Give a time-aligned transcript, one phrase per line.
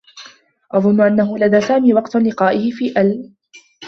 [0.71, 3.31] أظنّ أنّه لدى سامي وقت لقائه في ال